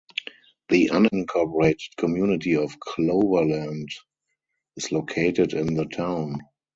[0.69, 3.87] The unincorporated community of Cloverland
[4.75, 6.41] is located in the town.